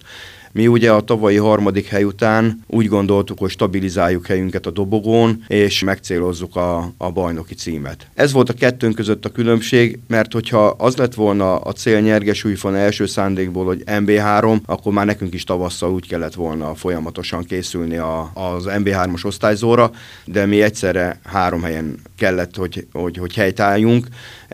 Mi 0.58 0.66
ugye 0.66 0.92
a 0.92 1.00
tavalyi 1.00 1.36
harmadik 1.36 1.86
hely 1.86 2.04
után 2.04 2.64
úgy 2.66 2.86
gondoltuk, 2.86 3.38
hogy 3.38 3.50
stabilizáljuk 3.50 4.26
helyünket 4.26 4.66
a 4.66 4.70
dobogón, 4.70 5.44
és 5.46 5.82
megcélozzuk 5.82 6.56
a, 6.56 6.92
a 6.96 7.10
bajnoki 7.12 7.54
címet. 7.54 8.06
Ez 8.14 8.32
volt 8.32 8.48
a 8.48 8.52
kettőnk 8.52 8.94
között 8.94 9.24
a 9.24 9.32
különbség, 9.32 9.98
mert 10.06 10.32
hogyha 10.32 10.66
az 10.66 10.96
lett 10.96 11.14
volna 11.14 11.56
a 11.56 11.72
cél 11.72 12.00
nyerges 12.00 12.44
újfon 12.44 12.74
első 12.74 13.06
szándékból, 13.06 13.64
hogy 13.64 13.82
MB3, 13.86 14.56
akkor 14.66 14.92
már 14.92 15.06
nekünk 15.06 15.34
is 15.34 15.44
tavasszal 15.44 15.92
úgy 15.92 16.08
kellett 16.08 16.34
volna 16.34 16.74
folyamatosan 16.74 17.44
készülni 17.44 17.96
a, 17.96 18.30
az 18.34 18.64
MB3-as 18.68 19.24
osztályzóra, 19.24 19.90
de 20.24 20.46
mi 20.46 20.62
egyszerre 20.62 21.20
három 21.24 21.62
helyen 21.62 21.98
kellett, 22.16 22.56
hogy, 22.56 22.86
hogy, 22.92 23.16
hogy 23.16 23.34
helytálljunk. 23.34 24.06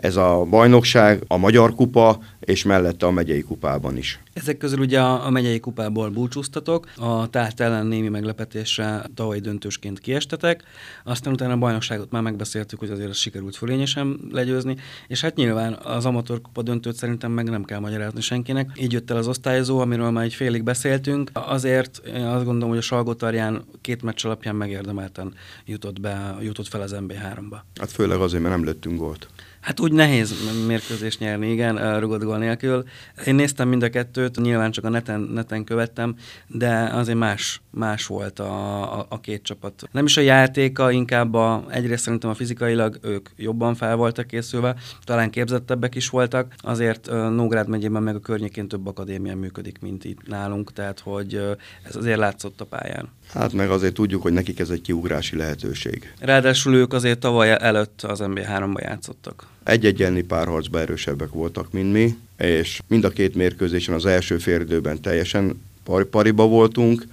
Ez 0.05 0.15
a 0.15 0.45
bajnokság, 0.49 1.23
a 1.27 1.37
Magyar 1.37 1.75
Kupa, 1.75 2.19
és 2.39 2.63
mellette 2.63 3.05
a 3.05 3.11
megyei 3.11 3.41
kupában 3.41 3.97
is. 3.97 4.19
Ezek 4.33 4.57
közül 4.57 4.79
ugye 4.79 4.99
a, 4.99 5.25
a 5.25 5.29
megyei 5.29 5.59
kupából 5.59 6.09
búcsúztatok, 6.09 6.87
a 6.97 7.29
tárt 7.29 7.59
ellen 7.59 7.85
némi 7.85 8.09
meglepetésre 8.09 9.03
tavaly 9.15 9.39
döntősként 9.39 9.99
kiestetek, 9.99 10.63
aztán 11.03 11.33
utána 11.33 11.53
a 11.53 11.57
bajnokságot 11.57 12.11
már 12.11 12.21
megbeszéltük, 12.21 12.79
hogy 12.79 12.89
azért 12.89 13.13
sikerült 13.13 13.55
fölényesen 13.55 14.19
legyőzni, 14.31 14.75
és 15.07 15.21
hát 15.21 15.35
nyilván 15.35 15.73
az 15.73 16.05
amatőr 16.05 16.41
kupa 16.41 16.61
döntőt 16.61 16.95
szerintem 16.95 17.31
meg 17.31 17.49
nem 17.49 17.63
kell 17.63 17.79
magyarázni 17.79 18.21
senkinek. 18.21 18.71
Így 18.81 18.91
jött 18.91 19.11
el 19.11 19.17
az 19.17 19.27
osztályozó, 19.27 19.79
amiről 19.79 20.11
már 20.11 20.23
egy 20.23 20.33
félig 20.33 20.63
beszéltünk. 20.63 21.29
Azért 21.33 22.01
én 22.07 22.25
azt 22.25 22.45
gondolom, 22.45 22.69
hogy 22.69 22.77
a 22.77 22.81
Salgótarján 22.81 23.63
két 23.81 24.01
meccs 24.01 24.25
alapján 24.25 24.55
megérdemelten 24.55 25.33
jutott, 25.65 26.01
be, 26.01 26.37
jutott 26.41 26.67
fel 26.67 26.81
az 26.81 26.95
MB3-ba. 26.99 27.57
Hát 27.79 27.91
főleg 27.91 28.19
azért, 28.19 28.43
mert 28.43 28.55
nem 28.55 28.65
lőttünk 28.65 28.99
gólt. 28.99 29.27
Hát 29.65 29.79
úgy 29.79 29.91
nehéz 29.91 30.33
mérkőzést 30.67 31.19
nyerni, 31.19 31.51
igen, 31.51 31.99
rugott 31.99 32.23
gól 32.23 32.37
nélkül. 32.37 32.83
Én 33.25 33.35
néztem 33.35 33.67
mind 33.67 33.83
a 33.83 33.89
kettőt, 33.89 34.41
nyilván 34.41 34.71
csak 34.71 34.83
a 34.83 34.89
neten, 34.89 35.19
neten 35.19 35.63
követtem, 35.63 36.15
de 36.47 36.89
azért 36.91 37.17
más, 37.17 37.61
más 37.71 38.05
volt 38.05 38.39
a, 38.39 38.99
a, 38.99 39.05
a 39.09 39.19
két 39.19 39.43
csapat. 39.43 39.83
Nem 39.91 40.05
is 40.05 40.17
a 40.17 40.21
játéka, 40.21 40.91
inkább 40.91 41.33
a, 41.33 41.65
egyrészt 41.69 42.03
szerintem 42.03 42.29
a 42.29 42.33
fizikailag 42.33 42.99
ők 43.01 43.29
jobban 43.35 43.75
fel 43.75 43.95
voltak 43.95 44.27
készülve, 44.27 44.75
talán 45.03 45.29
képzettebbek 45.29 45.95
is 45.95 46.09
voltak, 46.09 46.53
azért 46.57 47.09
Nógrád 47.11 47.67
megyében 47.67 48.03
meg 48.03 48.15
a 48.15 48.19
környékén 48.19 48.67
több 48.67 48.87
akadémia 48.87 49.35
működik, 49.35 49.79
mint 49.81 50.03
itt 50.03 50.27
nálunk, 50.27 50.73
tehát 50.73 50.99
hogy 50.99 51.41
ez 51.83 51.95
azért 51.95 52.17
látszott 52.17 52.61
a 52.61 52.65
pályán. 52.65 53.09
Hát 53.33 53.53
meg 53.53 53.69
azért 53.69 53.93
tudjuk, 53.93 54.21
hogy 54.21 54.33
nekik 54.33 54.59
ez 54.59 54.69
egy 54.69 54.81
kiugrási 54.81 55.35
lehetőség. 55.35 56.13
Ráadásul 56.19 56.75
ők 56.75 56.93
azért 56.93 57.19
tavaly 57.19 57.57
előtt 57.59 58.01
az 58.01 58.19
MB3-ba 58.23 58.81
játszottak. 58.81 59.53
Egy-egyenli 59.65 60.23
párharcban 60.23 60.81
erősebbek 60.81 61.29
voltak, 61.29 61.71
mint 61.71 61.91
mi, 61.91 62.15
és 62.37 62.79
mind 62.87 63.03
a 63.03 63.09
két 63.09 63.35
mérkőzésen 63.35 63.93
az 63.93 64.05
első 64.05 64.37
félidőben 64.37 65.01
teljesen 65.01 65.61
pariba 66.09 66.47
voltunk, 66.47 67.05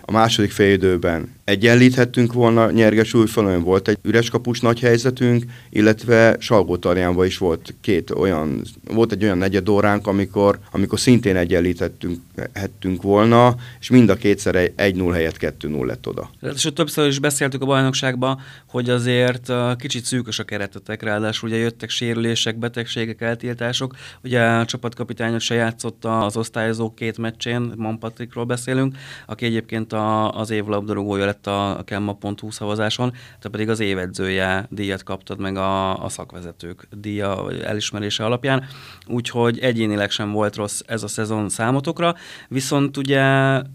a 0.00 0.12
második 0.12 0.50
félidőben 0.50 1.36
egyenlíthettünk 1.48 2.32
volna 2.32 2.70
nyerges 2.70 3.14
újfalon, 3.14 3.62
volt 3.62 3.88
egy 3.88 3.98
üres 4.02 4.30
kapus 4.30 4.60
nagy 4.60 4.80
helyzetünk, 4.80 5.44
illetve 5.70 6.36
Salgótarjánban 6.38 7.26
is 7.26 7.38
volt 7.38 7.74
két 7.80 8.10
olyan, 8.10 8.62
volt 8.84 9.12
egy 9.12 9.24
olyan 9.24 9.38
negyed 9.38 9.68
óránk, 9.68 10.06
amikor, 10.06 10.58
amikor 10.70 11.00
szintén 11.00 11.36
egyenlíthettünk 11.36 12.20
hettünk 12.54 13.02
volna, 13.02 13.54
és 13.80 13.90
mind 13.90 14.08
a 14.08 14.14
kétszer 14.14 14.72
1-0 14.76 15.10
helyett 15.12 15.36
2-0 15.40 15.84
lett 15.84 16.06
oda. 16.06 16.30
És 16.54 16.68
többször 16.74 17.06
is 17.06 17.18
beszéltük 17.18 17.62
a 17.62 17.66
bajnokságban, 17.66 18.40
hogy 18.66 18.90
azért 18.90 19.52
kicsit 19.78 20.04
szűkös 20.04 20.38
a 20.38 20.44
keretetek, 20.44 21.02
ráadásul 21.02 21.48
ugye 21.48 21.58
jöttek 21.58 21.90
sérülések, 21.90 22.58
betegségek, 22.58 23.20
eltiltások. 23.20 23.96
Ugye 24.22 24.42
a 24.42 24.64
csapatkapitány 24.64 25.38
se 25.38 25.54
játszotta 25.54 26.24
az 26.24 26.36
osztályozók 26.36 26.94
két 26.94 27.18
meccsén, 27.18 27.96
Patrickról 28.00 28.44
beszélünk, 28.44 28.96
aki 29.26 29.44
egyébként 29.44 29.92
a, 29.92 30.38
az 30.38 30.50
év 30.50 30.64
labdarúgója 30.64 31.24
lett 31.24 31.37
a 31.46 31.82
Kemma.hu 31.84 32.50
szavazáson, 32.50 33.12
te 33.38 33.48
pedig 33.48 33.68
az 33.68 33.80
évedzője 33.80 34.66
díjat 34.70 35.02
kaptad 35.02 35.38
meg 35.40 35.56
a, 35.56 36.04
a 36.04 36.08
szakvezetők 36.08 36.88
díja 36.90 37.50
elismerése 37.64 38.24
alapján, 38.24 38.64
úgyhogy 39.06 39.58
egyénileg 39.58 40.10
sem 40.10 40.32
volt 40.32 40.56
rossz 40.56 40.80
ez 40.86 41.02
a 41.02 41.08
szezon 41.08 41.48
számotokra, 41.48 42.14
viszont 42.48 42.96
ugye 42.96 43.22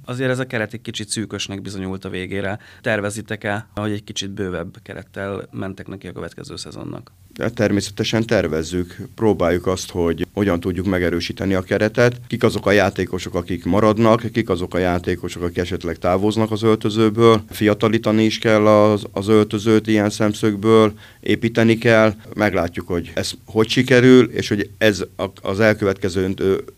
azért 0.05 0.29
ez 0.29 0.39
a 0.39 0.47
keret 0.47 0.73
egy 0.73 0.81
kicsit 0.81 1.09
szűkösnek 1.09 1.61
bizonyult 1.61 2.05
a 2.05 2.09
végére. 2.09 2.59
Tervezitek-e, 2.81 3.67
hogy 3.75 3.91
egy 3.91 4.03
kicsit 4.03 4.31
bővebb 4.31 4.77
kerettel 4.83 5.47
mentek 5.51 5.87
neki 5.87 6.07
a 6.07 6.11
következő 6.11 6.55
szezonnak? 6.55 7.11
De 7.33 7.49
természetesen 7.49 8.25
tervezzük, 8.25 8.97
próbáljuk 9.15 9.67
azt, 9.67 9.91
hogy 9.91 10.27
hogyan 10.33 10.59
tudjuk 10.59 10.85
megerősíteni 10.85 11.53
a 11.53 11.61
keretet, 11.61 12.21
kik 12.27 12.43
azok 12.43 12.65
a 12.65 12.71
játékosok, 12.71 13.35
akik 13.35 13.65
maradnak, 13.65 14.31
kik 14.31 14.49
azok 14.49 14.73
a 14.73 14.77
játékosok, 14.77 15.43
akik 15.43 15.57
esetleg 15.57 15.97
távoznak 15.97 16.51
az 16.51 16.63
öltözőből, 16.63 17.43
fiatalítani 17.49 18.23
is 18.23 18.39
kell 18.39 18.67
az, 18.67 19.03
az 19.11 19.27
öltözőt 19.27 19.87
ilyen 19.87 20.09
szemszögből, 20.09 20.93
építeni 21.19 21.77
kell, 21.77 22.13
meglátjuk, 22.35 22.87
hogy 22.87 23.11
ez 23.13 23.31
hogy 23.45 23.69
sikerül, 23.69 24.31
és 24.31 24.47
hogy 24.47 24.69
ez 24.77 25.03
az 25.41 25.59
elkövetkező 25.59 26.33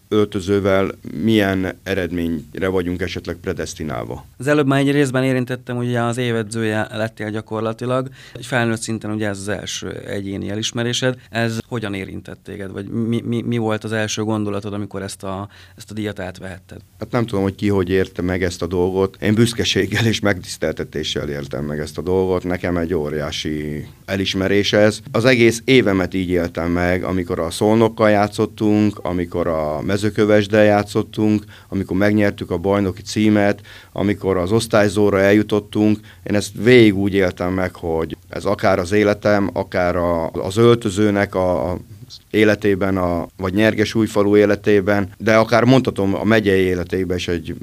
öltözővel 0.07 0.91
milyen 1.23 1.73
eredményre 1.83 2.67
vagyunk 2.67 3.01
esetleg 3.01 3.35
predestinálva. 3.35 4.25
Az 4.37 4.47
előbb 4.47 4.67
már 4.67 4.79
egy 4.79 4.91
részben 4.91 5.23
érintettem, 5.23 5.75
hogy 5.75 5.95
az 5.95 6.17
évedzője 6.17 6.87
lettél 6.91 7.29
gyakorlatilag. 7.29 8.09
Egy 8.33 8.45
felnőtt 8.45 8.81
szinten 8.81 9.11
ugye 9.11 9.27
ez 9.27 9.39
az 9.39 9.47
első 9.47 9.89
egyéni 9.89 10.49
elismerésed. 10.49 11.17
Ez 11.29 11.57
hogyan 11.67 11.93
érintett 11.93 12.39
téged, 12.43 12.71
vagy 12.71 12.85
mi, 12.85 13.21
mi, 13.21 13.41
mi 13.45 13.57
volt 13.57 13.83
az 13.83 13.91
első 13.91 14.23
gondolatod, 14.23 14.73
amikor 14.73 15.01
ezt 15.01 15.23
a, 15.23 15.49
ezt 15.77 15.91
a 15.91 15.93
díjat 15.93 16.19
átvehetted? 16.19 16.79
Hát 16.99 17.11
nem 17.11 17.25
tudom, 17.25 17.43
hogy 17.43 17.55
ki 17.55 17.67
hogy 17.67 17.89
érte 17.89 18.21
meg 18.21 18.43
ezt 18.43 18.61
a 18.61 18.67
dolgot. 18.67 19.17
Én 19.21 19.33
büszkeséggel 19.33 20.05
és 20.05 20.19
megtiszteltetéssel 20.19 21.29
értem 21.29 21.65
meg 21.65 21.79
ezt 21.79 21.97
a 21.97 22.01
dolgot. 22.01 22.43
Nekem 22.43 22.77
egy 22.77 22.93
óriási 22.93 23.87
elismerés 24.05 24.73
ez. 24.73 24.99
Az 25.11 25.25
egész 25.25 25.61
évemet 25.65 26.13
így 26.13 26.29
éltem 26.29 26.71
meg, 26.71 27.03
amikor 27.03 27.39
a 27.39 27.49
szolnokkal 27.49 28.09
játszottunk, 28.09 28.99
amikor 29.01 29.47
a 29.47 29.81
mezőkövesdel 29.81 30.63
játszottunk, 30.63 31.43
amikor 31.69 31.97
megnyertük 31.97 32.51
a 32.51 32.57
bajnoki 32.57 33.01
címet, 33.01 33.61
amikor 33.91 34.37
az 34.37 34.51
osztályzóra 34.51 35.19
eljutottunk. 35.19 35.99
Én 36.23 36.35
ezt 36.35 36.51
végig 36.63 36.95
úgy 36.95 37.13
éltem 37.13 37.53
meg, 37.53 37.75
hogy 37.75 38.17
ez 38.29 38.45
akár 38.45 38.79
az 38.79 38.91
életem, 38.91 39.49
akár 39.53 39.95
a, 39.95 40.29
az 40.29 40.57
öltözőnek 40.57 41.35
a, 41.35 41.77
életében, 42.29 42.97
a, 42.97 43.27
vagy 43.37 43.53
Nyerges 43.53 43.95
újfalu 43.95 44.37
életében, 44.37 45.09
de 45.17 45.35
akár 45.35 45.63
mondhatom 45.63 46.15
a 46.15 46.23
megyei 46.23 46.61
életében 46.61 47.17
is 47.17 47.27
egy 47.27 47.55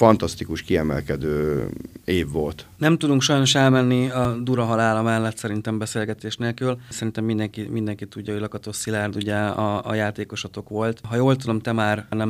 fantasztikus, 0.00 0.62
kiemelkedő 0.62 1.68
év 2.04 2.30
volt. 2.30 2.66
Nem 2.78 2.98
tudunk 2.98 3.22
sajnos 3.22 3.54
elmenni 3.54 4.10
a 4.10 4.36
Dura 4.42 4.64
halála 4.64 5.02
mellett 5.02 5.36
szerintem 5.36 5.78
beszélgetés 5.78 6.36
nélkül. 6.36 6.78
Szerintem 6.88 7.24
mindenki, 7.24 7.68
mindenki 7.70 8.06
tudja, 8.06 8.32
hogy 8.32 8.42
Lakatos 8.42 8.76
Szilárd 8.76 9.16
ugye 9.16 9.34
a, 9.34 9.84
a 9.84 9.94
játékosatok 9.94 10.68
volt. 10.68 11.00
Ha 11.08 11.16
jól 11.16 11.36
tudom, 11.36 11.60
te 11.60 11.72
már 11.72 12.06
nem 12.10 12.28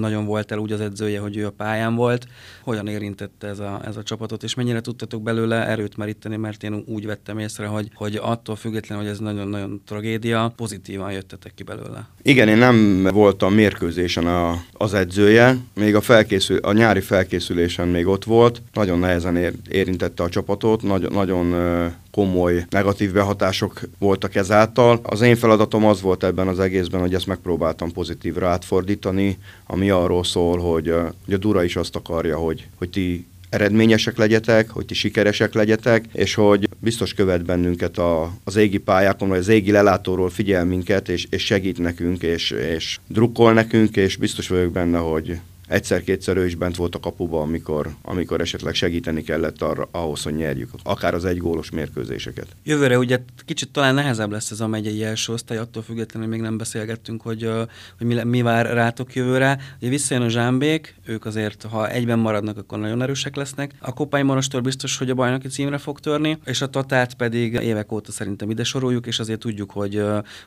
nagyon 0.00 0.24
volt 0.24 0.52
el 0.52 0.58
úgy 0.58 0.72
az 0.72 0.80
edzője, 0.80 1.20
hogy 1.20 1.36
ő 1.36 1.46
a 1.46 1.50
pályán 1.50 1.94
volt. 1.94 2.26
Hogyan 2.62 2.86
érintette 2.86 3.46
ez 3.46 3.58
a, 3.58 3.80
ez 3.84 3.96
a 3.96 4.02
csapatot, 4.02 4.42
és 4.42 4.54
mennyire 4.54 4.80
tudtatok 4.80 5.22
belőle 5.22 5.66
erőt 5.66 5.96
meríteni, 5.96 6.36
mert 6.36 6.62
én 6.62 6.82
úgy 6.86 7.06
vettem 7.06 7.38
észre, 7.38 7.66
hogy, 7.66 7.90
hogy 7.94 8.18
attól 8.22 8.56
függetlenül, 8.56 9.04
hogy 9.04 9.12
ez 9.12 9.18
nagyon-nagyon 9.18 9.82
tragédia, 9.86 10.52
pozitívan 10.56 11.12
jöttetek 11.12 11.54
ki 11.54 11.62
belőle. 11.62 12.08
Igen, 12.22 12.48
én 12.48 12.58
nem 12.58 13.08
voltam 13.12 13.54
mérkőzésen 13.54 14.26
a, 14.26 14.64
az 14.72 14.94
edzője, 14.94 15.56
még 15.74 15.94
a, 15.94 16.00
felkészül, 16.00 16.58
a 16.58 16.72
nyári 16.72 17.00
felkészülésen 17.12 17.88
még 17.88 18.06
ott 18.06 18.24
volt. 18.24 18.62
Nagyon 18.72 18.98
nehezen 18.98 19.36
ér, 19.36 19.52
érintette 19.70 20.22
a 20.22 20.28
csapatot, 20.28 20.82
nagy, 20.82 21.10
nagyon 21.10 21.54
komoly 22.10 22.64
negatív 22.70 23.12
behatások 23.12 23.80
voltak 23.98 24.34
ezáltal. 24.34 25.00
Az 25.02 25.20
én 25.20 25.36
feladatom 25.36 25.84
az 25.84 26.00
volt 26.00 26.24
ebben 26.24 26.48
az 26.48 26.60
egészben, 26.60 27.00
hogy 27.00 27.14
ezt 27.14 27.26
megpróbáltam 27.26 27.92
pozitívra 27.92 28.48
átfordítani, 28.48 29.38
ami 29.66 29.90
arról 29.90 30.24
szól, 30.24 30.58
hogy, 30.58 30.94
hogy 31.24 31.34
a 31.34 31.38
Dura 31.38 31.64
is 31.64 31.76
azt 31.76 31.96
akarja, 31.96 32.38
hogy, 32.38 32.66
hogy 32.78 32.90
ti 32.90 33.26
eredményesek 33.48 34.16
legyetek, 34.16 34.70
hogy 34.70 34.86
ti 34.86 34.94
sikeresek 34.94 35.54
legyetek, 35.54 36.04
és 36.12 36.34
hogy 36.34 36.68
biztos 36.78 37.14
követ 37.14 37.44
bennünket 37.44 37.98
a, 37.98 38.32
az 38.44 38.56
égi 38.56 38.78
pályákon, 38.78 39.28
vagy 39.28 39.38
az 39.38 39.48
égi 39.48 39.70
lelátóról 39.70 40.30
figyel 40.30 40.64
minket, 40.64 41.08
és, 41.08 41.26
és 41.30 41.44
segít 41.44 41.78
nekünk, 41.78 42.22
és, 42.22 42.50
és 42.50 42.98
drukkol 43.08 43.52
nekünk, 43.52 43.96
és 43.96 44.16
biztos 44.16 44.48
vagyok 44.48 44.72
benne, 44.72 44.98
hogy 44.98 45.38
egyszer-kétszer 45.72 46.36
ő 46.36 46.46
is 46.46 46.54
bent 46.54 46.76
volt 46.76 46.94
a 46.94 47.00
kapuba, 47.00 47.40
amikor, 47.40 47.90
amikor 48.02 48.40
esetleg 48.40 48.74
segíteni 48.74 49.22
kellett 49.22 49.62
arra, 49.62 49.88
ahhoz, 49.90 50.22
hogy 50.22 50.34
nyerjük, 50.34 50.70
akár 50.82 51.14
az 51.14 51.24
egy 51.24 51.38
gólos 51.38 51.70
mérkőzéseket. 51.70 52.46
Jövőre 52.64 52.98
ugye 52.98 53.18
kicsit 53.44 53.70
talán 53.70 53.94
nehezebb 53.94 54.30
lesz 54.30 54.50
ez 54.50 54.60
a 54.60 54.66
megyei 54.66 55.04
első 55.04 55.32
osztály, 55.32 55.58
attól 55.58 55.82
függetlenül 55.82 56.28
még 56.28 56.40
nem 56.40 56.56
beszélgettünk, 56.56 57.22
hogy, 57.22 57.50
hogy 57.98 58.06
mi, 58.06 58.22
mi 58.22 58.42
vár 58.42 58.72
rátok 58.72 59.14
jövőre. 59.14 59.58
Ugye 59.80 59.88
visszajön 59.88 60.22
a 60.22 60.28
Zsámbék, 60.28 60.94
ők 61.06 61.24
azért, 61.24 61.62
ha 61.62 61.88
egyben 61.88 62.18
maradnak, 62.18 62.58
akkor 62.58 62.78
nagyon 62.78 63.02
erősek 63.02 63.36
lesznek. 63.36 63.72
A 63.78 63.92
Kopály 63.92 64.22
Monostor 64.22 64.62
biztos, 64.62 64.98
hogy 64.98 65.10
a 65.10 65.14
bajnoki 65.14 65.48
címre 65.48 65.78
fog 65.78 66.00
törni, 66.00 66.38
és 66.44 66.60
a 66.60 66.66
Tatát 66.66 67.14
pedig 67.14 67.52
évek 67.52 67.92
óta 67.92 68.12
szerintem 68.12 68.50
ide 68.50 68.64
soroljuk, 68.64 69.06
és 69.06 69.18
azért 69.18 69.38
tudjuk, 69.38 69.70
hogy 69.70 70.02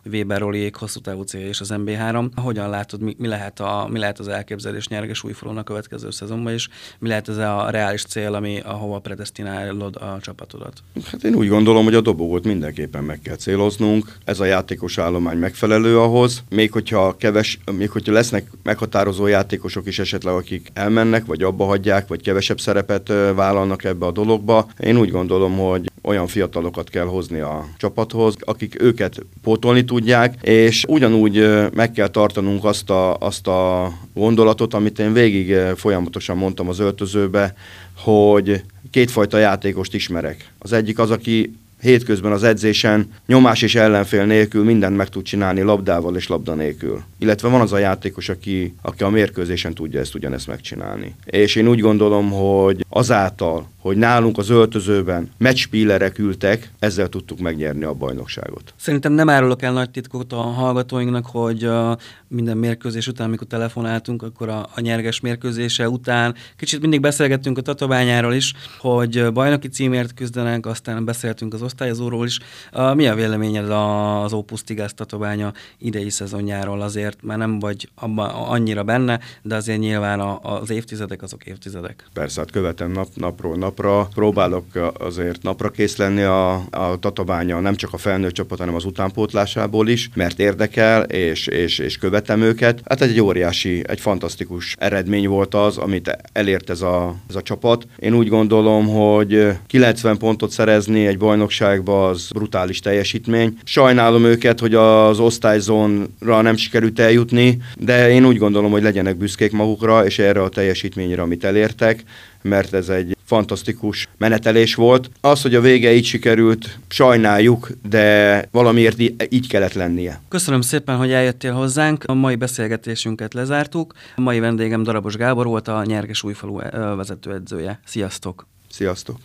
Weber 0.05 0.39
Roliék 0.39 0.75
hosszú 0.75 1.00
távú 1.00 1.22
célja 1.22 1.48
és 1.48 1.60
az 1.60 1.74
MB3. 1.74 2.27
Hogyan 2.36 2.70
látod, 2.70 3.01
mi, 3.01 3.15
mi, 3.17 3.27
lehet, 3.27 3.60
a, 3.60 3.88
mi 3.91 4.00
lehet 4.00 4.20
az 4.20 4.27
elképzelés 4.27 4.88
nyerges 4.88 5.14
és 5.15 5.24
újfalon 5.24 5.57
a 5.57 5.63
következő 5.63 6.12
szezonban 6.12 6.53
is. 6.53 6.69
Mi 7.00 7.07
lehet 7.07 7.29
ez 7.29 7.38
a 7.38 7.69
reális 7.69 8.03
cél, 8.03 8.34
ami 8.34 8.60
ahova 8.60 9.00
predestinálod 9.00 9.95
a 9.95 10.17
csapatodat? 10.22 10.84
Hát 11.12 11.24
én 11.24 11.36
úgy 11.36 11.48
gondolom, 11.48 11.84
hogy 11.84 11.95
a 11.95 12.01
dobogót 12.01 12.43
mindenképpen 12.43 13.03
meg 13.03 13.19
kell 13.22 13.36
céloznunk. 13.36 14.17
Ez 14.25 14.39
a 14.39 14.45
játékos 14.45 14.98
állomány 14.98 15.38
megfelelő 15.38 16.00
ahhoz. 16.00 16.43
Még 16.50 16.72
hogyha, 16.72 17.15
keves, 17.17 17.60
még 17.72 17.89
hogyha 17.89 18.13
lesznek 18.13 18.51
meghatározó 18.63 19.27
játékosok 19.27 19.88
is 19.88 20.00
esetleg, 20.00 20.34
akik 20.34 20.69
elmennek, 20.74 21.25
vagy 21.25 21.43
abba 21.43 21.65
hagyják, 21.65 22.07
vagy 22.07 22.22
kevesebb 22.22 22.60
szerepet 22.60 23.07
vállalnak 23.36 23.84
ebbe 23.84 24.05
a 24.05 24.12
dologba. 24.12 24.67
Én 24.79 24.98
úgy 24.98 25.12
gondolom, 25.12 25.57
hogy 25.57 25.91
olyan 26.05 26.27
fiatalokat 26.27 26.89
kell 26.89 27.05
hozni 27.05 27.39
a 27.39 27.65
csapathoz, 27.77 28.35
akik 28.39 28.81
őket 28.81 29.25
pótolni 29.41 29.85
tudják, 29.85 30.35
és 30.41 30.83
ugyanúgy 30.88 31.50
meg 31.74 31.91
kell 31.91 32.07
tartanunk 32.07 32.65
azt 32.65 32.89
a, 32.89 33.17
azt 33.17 33.47
a 33.47 33.91
gondolatot, 34.13 34.74
amit 34.74 35.00
én 35.00 35.13
végig 35.13 35.55
folyamatosan 35.75 36.38
mondtam 36.38 36.69
az 36.69 36.79
öltözőbe, 36.79 37.55
hogy 37.97 38.63
kétfajta 38.91 39.38
játékost 39.38 39.93
ismerek. 39.93 40.51
Az 40.59 40.74
egyik 40.74 41.00
az, 41.00 41.12
aki 41.12 41.53
hétközben 41.81 42.31
az 42.31 42.43
edzésen 42.43 43.12
nyomás 43.27 43.62
és 43.62 43.75
ellenfél 43.75 44.25
nélkül 44.25 44.63
mindent 44.63 44.97
meg 44.97 45.09
tud 45.09 45.24
csinálni 45.24 45.62
labdával 45.62 46.15
és 46.15 46.27
labda 46.27 46.53
nélkül. 46.53 47.01
Illetve 47.19 47.47
van 47.47 47.62
az 47.62 47.74
a 47.74 47.77
játékos, 47.77 48.29
aki, 48.29 48.75
aki 48.81 49.03
a 49.03 49.09
mérkőzésen 49.09 49.74
tudja 49.74 50.00
ezt 50.00 50.15
ugyanezt 50.15 50.47
megcsinálni. 50.47 51.15
És 51.25 51.55
én 51.55 51.67
úgy 51.67 51.79
gondolom, 51.79 52.31
hogy 52.31 52.85
azáltal, 52.89 53.67
hogy 53.86 53.98
nálunk 53.98 54.38
az 54.38 54.50
öltözőben 54.50 55.32
meccspílerek 55.38 56.20
ültek, 56.20 56.72
ezzel 56.80 57.08
tudtuk 57.08 57.39
megnyerni 57.39 57.84
a 57.84 57.94
bajnokságot. 57.94 58.74
Szerintem 58.75 59.12
nem 59.12 59.30
árulok 59.30 59.62
el 59.62 59.74
nagy 59.74 59.89
titkot 59.89 60.34
a 60.34 60.42
hallgatóinknak, 60.42 61.25
hogy 61.25 61.65
uh, 61.65 61.98
minden 62.27 62.58
mérkőzés 62.58 63.08
után, 63.08 63.27
amikor 63.27 63.48
telefonáltunk, 63.48 64.24
akkor 64.24 64.50
a, 64.50 64.70
a 64.75 64.80
nyerges 64.80 65.20
mérkőzése 65.20 65.89
után 65.89 66.36
kicsit 66.58 66.82
mindig 66.82 67.01
beszélgettünk 67.01 67.58
a 67.58 67.62
tatabányáról 67.62 68.34
is, 68.34 68.54
hogy 68.80 69.34
bajnoki 69.34 69.68
címért 69.68 70.13
küzdenek, 70.13 70.65
aztán 70.65 71.06
beszéltünk 71.06 71.54
az 71.54 71.62
osztályozóról 71.62 72.25
is. 72.25 72.39
Uh, 72.74 72.96
mi 72.96 73.08
a 73.08 73.15
véleményed 73.15 73.72
az 73.72 74.34
Opus 74.34 74.63
Tigász 74.63 74.94
tatabánya 74.94 75.54
idei 75.77 76.10
szezonjáról 76.10 76.82
azért, 76.82 77.24
mert 77.24 77.39
nem 77.39 77.60
vagy 77.60 77.89
abban 77.96 78.30
annyira 78.30 78.84
benne, 78.84 79.20
de 79.42 79.56
azért 79.56 79.80
nyilván 79.80 80.20
a, 80.20 80.39
az 80.42 80.70
évtizedek 80.70 81.22
azok 81.22 81.46
évtizedek. 81.46 82.06
Persze, 82.13 82.39
hát 82.39 82.51
követem 82.51 82.92
nap, 82.92 83.08
napról 83.15 83.56
napra, 83.75 84.08
próbálok 84.13 84.65
azért 84.98 85.44
napra 85.44 85.70
kész 85.70 85.98
lenni 85.98 86.22
a, 86.22 86.53
a 86.53 86.98
tatabánya 87.00 87.60
nem 87.60 87.75
csak 87.75 87.94
a 87.94 87.98
felnőtt 87.98 88.34
csapat, 88.34 88.60
hanem 88.60 88.75
az 88.75 88.86
utánpótlásából 88.86 89.88
is, 89.88 90.10
mert 90.13 90.39
érdekel, 90.39 91.03
és, 91.03 91.48
és, 91.48 91.79
és 91.79 91.98
követem 91.98 92.41
őket. 92.41 92.82
Hát 92.86 93.01
egy 93.01 93.20
óriási, 93.20 93.84
egy 93.88 94.00
fantasztikus 94.00 94.75
eredmény 94.79 95.27
volt 95.27 95.53
az, 95.53 95.77
amit 95.77 96.17
elért 96.34 96.70
ez 96.70 96.82
a, 96.82 97.15
ez 97.29 97.36
a 97.36 97.41
csapat. 97.41 97.88
Én 98.00 98.13
úgy 98.13 98.27
gondolom, 98.27 98.88
hogy 98.88 99.48
90 99.67 100.17
pontot 100.17 100.51
szerezni 100.51 101.08
egy 101.08 101.17
bajnokságba 101.17 102.08
az 102.08 102.29
brutális 102.34 102.79
teljesítmény. 102.79 103.58
Sajnálom 103.63 104.25
őket, 104.25 104.60
hogy 104.60 104.75
az 104.75 105.20
osztályzónra 105.20 106.41
nem 106.41 106.56
sikerült 106.56 106.99
eljutni, 106.99 107.58
de 107.78 108.10
én 108.10 108.26
úgy 108.26 108.38
gondolom, 108.38 108.71
hogy 108.71 108.84
legyenek 108.84 109.17
büszkék 109.17 109.52
magukra, 109.52 110.06
és 110.06 110.19
erre 110.19 110.41
a 110.41 110.49
teljesítményre, 110.49 111.21
amit 111.21 111.43
elértek, 111.43 112.04
mert 112.41 112.73
ez 112.73 112.89
egy 112.89 113.14
fantasztikus 113.25 114.07
menetelés 114.17 114.75
volt. 114.75 115.09
Az, 115.21 115.41
hogy 115.41 115.55
a 115.55 115.61
vége 115.61 115.93
így 115.93 116.05
sikerült, 116.05 116.79
sajnáljuk, 116.88 117.69
de 117.89 118.47
valamiért 118.51 118.99
így 119.29 119.47
kellett 119.47 119.73
lennie. 119.73 120.21
Köszönöm 120.29 120.61
szépen, 120.61 120.97
hogy 120.97 121.11
eljöttél 121.11 121.53
hozzánk. 121.53 122.03
A 122.03 122.13
mai 122.13 122.35
beszélgetésünket 122.35 123.33
lezártuk. 123.33 123.93
A 124.15 124.21
mai 124.21 124.39
vendégem 124.39 124.83
Darabos 124.83 125.15
Gábor 125.15 125.45
volt 125.45 125.67
a 125.67 125.83
Nyerges 125.85 126.23
Újfalu 126.23 126.59
vezetőedzője. 126.95 127.79
Sziasztok! 127.85 128.47
Sziasztok! 128.69 129.17